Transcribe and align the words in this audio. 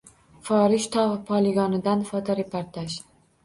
“Forish” 0.47 0.87
tog‘ 0.95 1.13
poligonidan 1.29 2.05
fotoreportaj 2.11 3.01